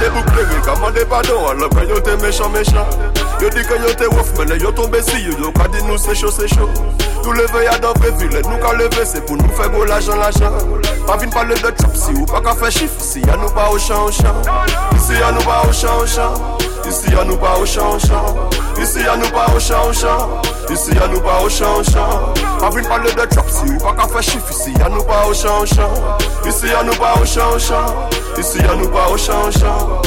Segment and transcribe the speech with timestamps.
[0.00, 2.86] Des boucles, commandez pardon, alors quand yo t'es méchant, méchant.
[3.40, 5.96] Yo dit que yo t'es ouf, mais yo tombé si yo, yo qu'a dit nous
[5.96, 6.68] c'est chaud, c'est chaud.
[7.24, 10.52] Nous lever y'a dans ville, nous qu'à lever, c'est pour nous faire gros l'argent, l'argent.
[11.06, 13.70] Pas vine parler de chop si ou pas qu'à faire chiffre, si y'a nous pas
[13.70, 14.34] au champ, au champ.
[14.96, 16.34] Ici y'a nous pas au champ, au champ.
[16.86, 18.48] Ici y'a nous pas au champ, champ.
[18.80, 20.40] Ici y'a nous pas au champ, champ.
[20.70, 22.32] Ici y'a nous pas au champ, champ.
[22.60, 25.26] Pas vine parler de chop si ou pas qu'à faire chiffre, ici y'a nous pas
[25.28, 25.92] au champ, champ.
[26.46, 28.08] Ici y'a nous pas au champ, champ.
[28.38, 30.02] Ici y'a nous pas au champ, champ.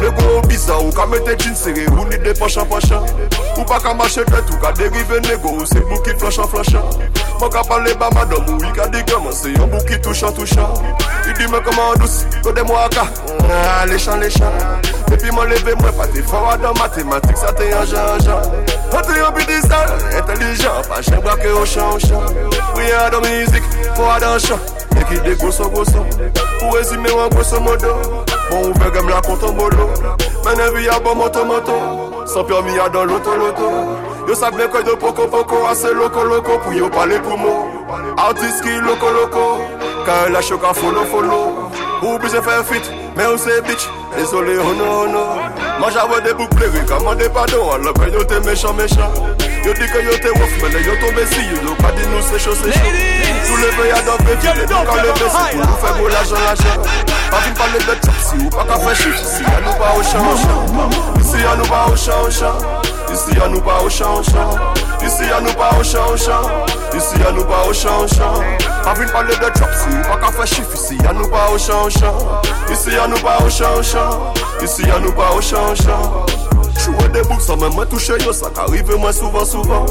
[0.00, 2.92] Le gros bizarre ou ka mette jean serré ou ni de poche en poche
[3.56, 6.76] Ou pas qu'à marcher tête ou ka dérive négo c'est bouc qui flanche en flanche
[7.40, 10.72] Moi qu'à parler bas madame ou il dit comment c'est un bouc qui touchant touchant
[11.26, 13.06] Il dit mais comment douce, code moi à
[13.50, 14.52] ah, les champs les champs
[15.12, 18.42] Et puis moi levé moi pas t'es fort dans mathématiques ça t'est un genre genre.
[18.92, 23.64] On t'est un petit sale, intelligent, pas chien braqué au champ au Rien dans musique,
[23.96, 24.60] pour dans champ
[24.96, 26.06] Et qui dégosso gosso
[26.60, 29.90] Pour résumer en grosso modo Bon ouve gem la konton bolo.
[30.44, 32.08] Men evi ya bon moto moto.
[32.28, 33.68] San permi ya dan loto loto
[34.28, 37.54] Yo sa blen koy de poko poko Ase loko loko pou yo pale pou mo
[38.20, 39.44] Artist ki loko loko
[40.04, 41.57] Ka e la choka folo folo
[42.18, 42.82] besoin faire fit
[43.16, 43.88] Mais on c'est bitch.
[44.16, 45.26] Désolé oh non oh non.
[45.80, 47.72] Moi j'avais des boucles Commandez pardon.
[47.72, 49.12] Alors que yo t'es méchant méchant.
[49.64, 51.40] Yo dit que yo t'es ouf Mais yo tombé si.
[51.40, 52.92] Yo Pas dit nous c'est chaud c'est chaud
[53.46, 54.34] Tout le pays à dans le
[54.66, 56.82] Nous quand le c'est pour nous faire gros l'argent l'argent.
[57.30, 59.94] Pas vite parler de chop si ou pas qu'à faire chiffre Ici y'a nous pas
[59.98, 61.20] au champ au champ.
[61.20, 62.77] Ici y'a nous pas au champ au champ
[63.12, 64.50] Isi a nou pa ou chan chan
[65.04, 66.44] Isi a nou pa ou chan chan
[66.96, 68.34] Isi a nou pa ou chan chan
[68.86, 69.92] Avin pale de trap si.
[69.96, 72.14] Ou pa ka fe chif Isi a nou pa ou chan chan
[72.72, 76.02] Isi a nou pa ou chan chan Isi a nou pa ou chan chan
[76.78, 78.32] Chouwe de bouk sa men mwen touche yo.
[78.32, 79.88] Sa ka rive mwen souvan souvan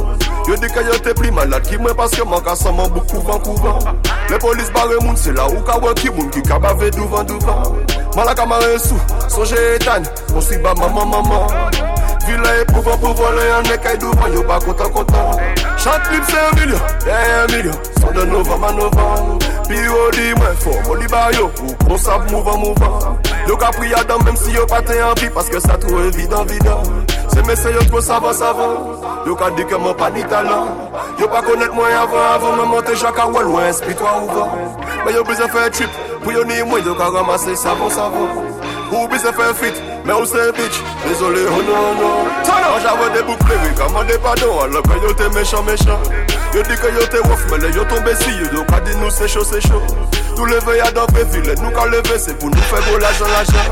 [0.47, 3.09] Yo di ke yo te pli malat ki mwen paske man ka sa man bouk
[3.11, 3.97] kouvan kouvan
[4.29, 7.27] Le polis bare moun se la ou ka wè ki moun ki ka bave douvan
[7.27, 7.87] douvan
[8.17, 8.97] Malaka mare sou,
[9.29, 10.01] sonje etan,
[10.33, 11.96] konsi ba maman maman.
[12.27, 15.39] Vila e pouvan pouvan le yon ne kay douvan yo pa kontan kontan
[15.77, 20.11] Chant lip se un milyon, den un milyon, son de novan man novan Pi yo
[20.11, 23.17] di mwen fò, mo li ba yo, ou kon sav mouvan mouvan
[23.47, 26.43] Yo ka pri adam même si yo pas te envie parce que ça trop évident
[26.43, 26.83] évident
[27.29, 30.67] C'est messieurs yo trop savant savant Yo ka dit que moi pas ni talent.
[31.19, 32.55] Yo pas connaître moi avant avant.
[32.55, 34.47] Me monter Jacques à loin esprit toi ouvert
[35.05, 35.89] Mais yo besoin faire trip.
[36.23, 38.27] Pour yo ni moi yo ka ramasser savon savon
[38.91, 42.27] Ou bi se fè fit, mè ou se bitch Désolé, oh non, non
[42.77, 45.99] An javè de bouk lirik, an man de padon An lòk yo te mechan, mechan
[46.55, 48.95] Yo di ke yo te wof, mè le yo tombe si yo Do ka di
[49.01, 49.81] nou se chou, se chou
[50.37, 53.27] Nou leve ya dan pe vilet, nou kan leve Se pou nou fè go l'ajan,
[53.35, 53.67] l'ajan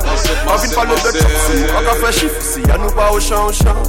[0.52, 3.12] An vin pa nou de chok, si nou ka fè chif Si ya nou pa
[3.14, 3.80] ou chan, ou chan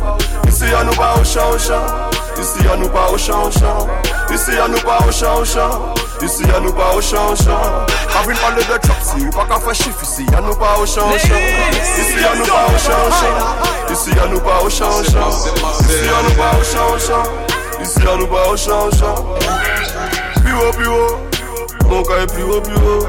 [0.47, 1.91] Isi ya nou pa ou chan, ou chan
[2.39, 5.55] Isi ya nou pa ou chan, ou chan Isi ya nou pa ou chan, ou
[5.57, 7.57] chan Ici y'a nous pas au au champ
[8.19, 11.29] Envie de chop si nous pas faire chiffre Ici y'a nous pas au champ Ici
[11.29, 16.65] y'a nous au champ Ici y'a nous pas au champ Ici y'a nous pas au
[16.65, 17.23] champ
[17.83, 18.89] Ici y'a nous pas au champ
[20.43, 21.19] Plus haut plus haut
[21.89, 23.07] Mon cas est plus haut plus haut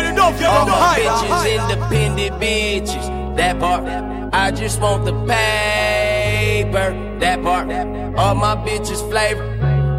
[0.00, 0.14] Ladies, that part.
[0.14, 3.36] Get it up, get it All my bitches, independent bitches.
[3.36, 3.84] That part.
[4.32, 7.18] I just want the paper.
[7.20, 7.70] That part.
[8.18, 9.56] All my bitches flavor.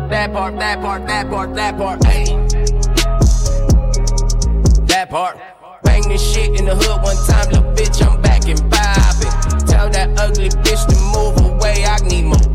[0.09, 2.03] That part, that part, that part, that part.
[2.05, 2.25] Hey.
[4.87, 5.37] That part.
[5.83, 9.67] Bang this shit in the hood one time, little bitch, I'm back and vibing.
[9.67, 12.50] Tell that ugly bitch to move away, I need more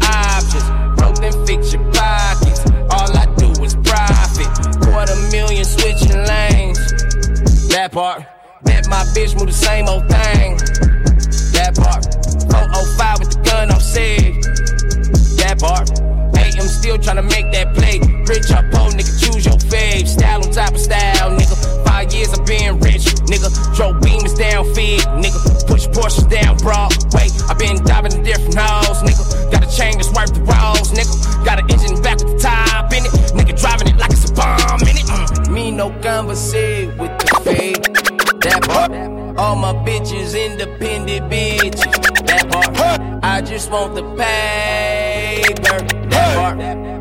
[9.17, 10.61] bitch move the same old thing.
[11.57, 12.05] That part.
[12.53, 14.45] 405 with the gun, I'm sick.
[15.41, 15.89] That part.
[16.37, 17.97] Hey, I'm still tryna make that play.
[18.29, 20.07] Rich or poor, nigga, choose your fave.
[20.07, 21.57] Style on top of style, nigga.
[21.87, 23.49] Five years I've rich, nigga.
[23.75, 25.67] Drove beamers down fig, nigga.
[25.67, 26.96] Push Porsches down Broadway.
[43.67, 45.79] Just want the paper.
[46.09, 46.59] That part.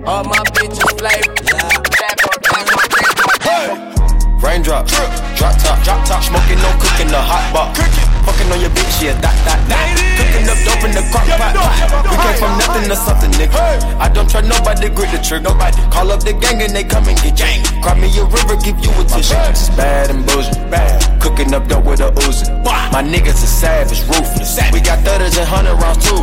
[0.08, 1.34] All my bitches flavor.
[1.44, 2.42] That part.
[2.44, 3.42] That part.
[3.42, 4.42] That.
[4.42, 8.05] Raindrop, drop top, drop top, smoking, no cooking, the hot box.
[8.36, 9.88] Fucking on your bitch, yeah, that, that, that.
[10.20, 11.56] Cooking up dope in the crock pot.
[12.04, 13.56] We came from nothing to something, nigga.
[13.96, 15.56] I don't try nobody, grip the trigger.
[15.56, 17.64] Nobody call up the gang and they come and get gang.
[17.80, 19.40] Cry me a river, give you a tissue.
[19.48, 21.00] It's bad and bullshit, bad.
[21.24, 22.52] Cooking up dope with a Uzi.
[22.92, 24.60] My niggas are savage, ruthless.
[24.76, 26.20] We got thudders and hundred rounds too.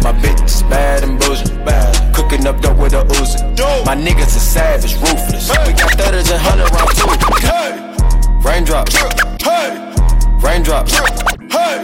[0.00, 1.92] My bitch is bad and bullshit, bad.
[2.16, 3.36] Cooking up dope with a Uzi.
[3.84, 5.52] My niggas are savage, ruthless.
[5.68, 7.12] We got thudders and hundred rounds too.
[8.48, 8.96] Raindrops.
[11.50, 11.82] Hey.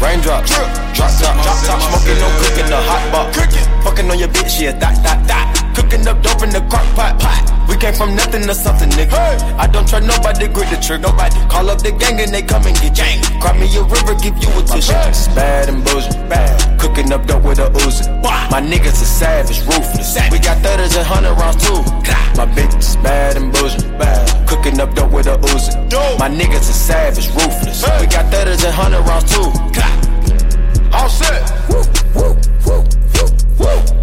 [0.00, 0.50] Raindrops.
[0.50, 0.50] Raindrops.
[0.96, 3.36] Drop, drop, drop, top, smoking, no cooking, the hot box.
[3.36, 3.84] pot.
[3.84, 5.72] Fucking on your bitch, yeah, that, that, that.
[5.74, 7.59] Cooking up dope in the crock pot, pot.
[7.70, 9.14] We came from nothing to something, nigga.
[9.14, 9.38] Hey.
[9.54, 11.06] I don't try nobody, grip the trigger.
[11.06, 13.22] Nobody call up the gang and they come and get gang.
[13.40, 14.92] Cry me a river, give you a tissue.
[15.06, 16.80] It's bad and bullshit, bad.
[16.80, 18.10] Cooking up dope with a Uzi.
[18.50, 20.18] My niggas are savage, ruthless.
[20.34, 21.80] We got thudders and hundred rounds too.
[22.34, 24.48] My bitch is bad and bullshit, bad.
[24.48, 25.72] Cooking up dope with a Uzi.
[26.18, 27.86] My niggas are savage, ruthless.
[28.00, 29.46] We got thudders and hundred rounds too.
[30.92, 31.46] All set.
[31.70, 31.86] Woo,
[32.18, 32.34] woo,
[32.66, 32.82] woo,
[33.14, 33.30] woo,
[33.62, 34.00] woo.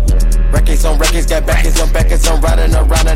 [0.53, 3.07] Records on records, got backers on backers, I'm riding around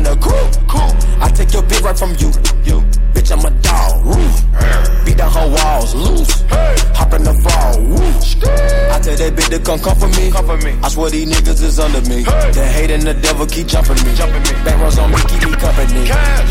[11.72, 12.22] is under me.
[12.22, 12.50] Hey.
[12.52, 14.14] The hate and the devil keep jumping me.
[14.14, 14.52] Jumping me.
[14.64, 16.04] Back rows on me, keep me company.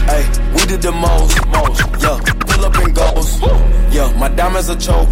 [0.10, 0.24] Hey,
[0.56, 1.80] we did the most, most.
[2.02, 3.30] Yeah, pull up and goes.
[3.94, 5.10] Yeah, my diamonds are choke.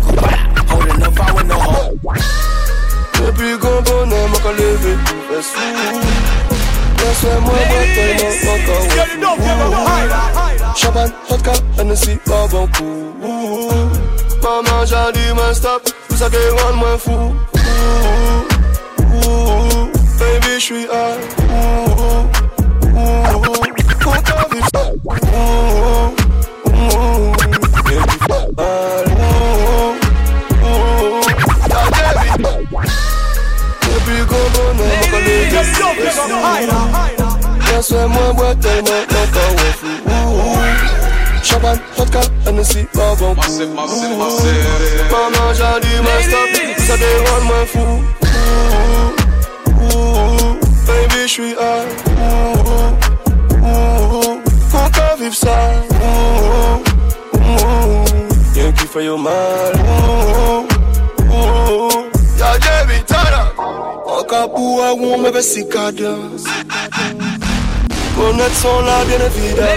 [0.69, 1.99] Holding up, I with no hope.
[3.19, 4.95] Le plus grand bonhomme encore levé
[5.27, 5.59] fait sous
[6.99, 8.85] Laisse-moi boire tellement encore
[10.77, 13.13] Champagne, vodka, Hennessy, pas bon coup
[14.41, 17.35] Maman dit mais stop, tout ça qui rend moins fou
[19.19, 19.68] j'suis high
[20.29, 21.17] baby, je suis à
[24.01, 24.63] Pour ta vie,
[37.81, 39.55] Fais-moi boire tellement longtemps,
[41.41, 43.35] Champagne, vodka, Hennessy, Maman,
[46.03, 47.87] ma stop, ça dérange moins fou,
[51.29, 51.87] Baby j'suis high
[54.69, 55.49] Faut qu'on vive ça
[58.55, 59.73] Rien qui fait mal
[62.37, 63.57] Ya Javi, turn up
[64.07, 66.15] Wakabua wume vesikada
[68.21, 69.69] Honnêtes sont là bien évidemment.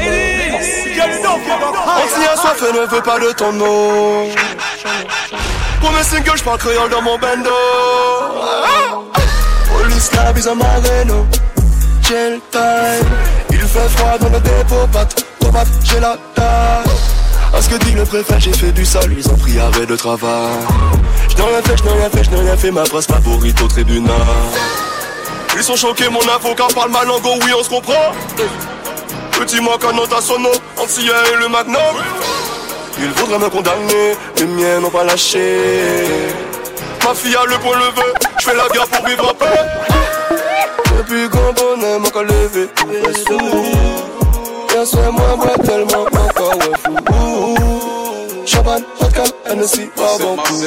[1.96, 4.26] Anti assoiffé ne veut pas de ton nom.
[5.80, 7.50] Pour mes singles j'parle créole dans mon bando
[10.34, 10.52] bise à
[12.50, 13.06] time
[13.50, 16.92] Il fait froid dans le dépôt Pat, Tobat, j'ai la taille
[17.54, 19.94] à ce que dit le préfet, j'ai fait du sale, ils ont pris arrêt de
[19.94, 20.56] travail.
[21.28, 24.16] J'n'ai rien fait, j'n'ai rien fait, j'n'ai rien fait, ma presse favorite au tribunal.
[25.54, 28.12] Ils sont choqués, mon avocat parle ma langue, oh oui, on se comprend.
[29.32, 31.76] Petit moi à son nom, Antilla et le Magnum.
[32.98, 35.58] Ils voudraient me condamner, les miens n'ont pas lâché.
[37.04, 38.02] Ma fille a le point levé,
[38.38, 39.46] j'fais la guerre pour vivre en paix.
[40.98, 42.68] Depuis qu'on bonnet, mon cas levé,
[44.74, 47.56] Laisse-moi boire tellement mon corps est fou.
[48.46, 50.60] Champagne, vodka, Hennessy, pas bon coup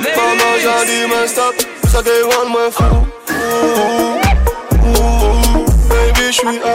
[0.00, 1.54] Maman j'ai dit mais stop,
[1.90, 2.92] ça dérange moins fou.
[5.88, 6.73] Baby j'suis high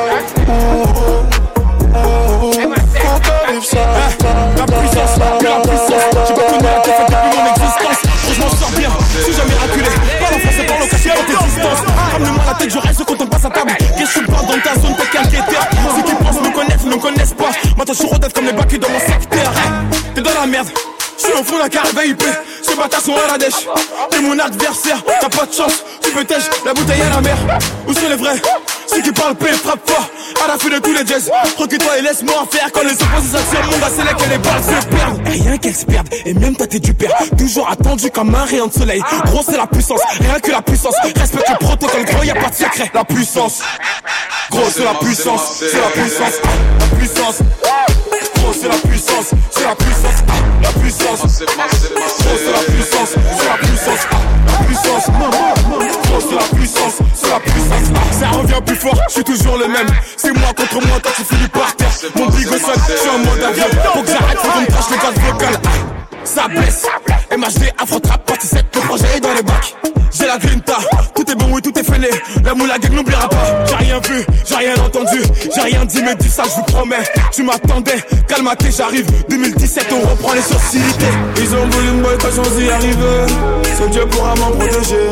[17.93, 19.51] suis rodette comme les bacs dans mon secteur.
[20.15, 20.67] T'es dans la merde.
[21.17, 22.23] Je suis au fond d'un carré IP,
[22.61, 23.67] ces bâtards sont à la dèche.
[24.09, 27.37] T'es mon adversaire, t'as pas de chance, tu peux tèche, la bouteille à la mer.
[27.87, 28.41] Où sont les vrais?
[28.89, 30.09] Ceux qui parlent paix, frappe fort,
[30.43, 32.71] à la fin de tous les jazz Recule-toi et laisse-moi en faire.
[32.73, 35.27] Quand les opposés s'attirent, mon gars c'est là que les balles se perdent.
[35.27, 37.11] Et rien qu'elles se perdent, et même toi t'es du père.
[37.37, 39.01] Toujours attendu comme un rayon de soleil.
[39.25, 40.95] Gros c'est la puissance, rien que la puissance.
[41.03, 42.89] Respecte le protocole, gros y'a pas de secret.
[42.93, 43.61] La puissance.
[44.49, 46.33] Gros c'est la puissance, c'est la puissance.
[46.79, 47.39] La puissance
[48.49, 50.23] Gros c'est la puissance, c'est la puissance
[50.63, 54.07] La puissance c'est la puissance, c'est la puissance,
[54.47, 55.07] la puissance.
[56.11, 58.19] Oh, c'est la puissance, c'est la puissance.
[58.19, 59.87] Ça revient plus fort, je suis toujours le même.
[60.17, 61.91] C'est moi contre moi, toi tu finis par terre.
[62.15, 63.65] Mon big son, je suis en mode avion.
[63.93, 65.98] Faut que j'arrête, faut qu'on me crache le gaz vocal
[66.29, 66.85] ça blesse.
[67.31, 69.75] MHD, Afrotrap, partie 7, le projet est dans les bacs.
[70.11, 70.77] J'ai la grinta,
[71.15, 72.09] tout est bon, oui, tout est freiné.
[72.43, 73.65] La moula n'oubliera pas.
[73.67, 75.21] J'ai rien vu, j'ai rien entendu,
[75.55, 77.03] j'ai rien dit, mais dis ça, je vous promets.
[77.31, 79.05] Tu m'attendais, calmaté, j'arrive.
[79.29, 81.13] 2017, on reprend les sociétés.
[81.37, 83.25] Ils ont voulu me boycotter sans y arriver.
[83.77, 85.09] Seul Dieu pourra m'en protéger.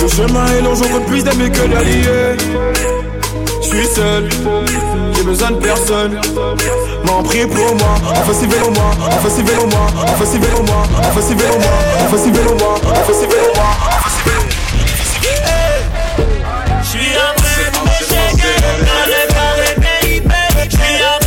[0.00, 3.03] Le chemin est long, j'en compte plus d'amis que d'alliés
[3.74, 4.28] suis seul.
[5.16, 6.20] J'ai besoin de personne.
[7.04, 7.94] M'en prie pour moi.
[8.04, 8.90] Enfin si vélo moi.
[9.28, 9.86] Si vélo moi.
[10.14, 10.82] Si vélo moi.
[11.08, 11.72] Enfin si vélo moi.
[12.08, 12.18] Si vélo moi.
[12.18, 12.74] Si vélo moi.
[12.84, 13.66] Enfin si moi.
[20.94, 21.23] Un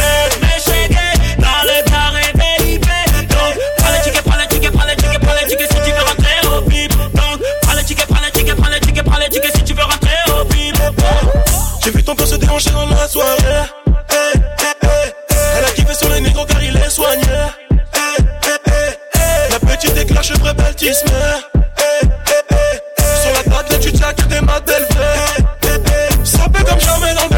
[11.88, 13.38] J'ai vu ton corps se déhancher dans la soirée.
[14.10, 15.14] Hey, hey,
[15.58, 17.24] Elle a kiffé sur les négros car il est soigné.
[19.50, 21.08] La petite déclare je vrai baptisme.
[22.98, 24.86] Sur la table, tu tchak des ma belle
[26.26, 27.37] Ça paie comme jamais dans le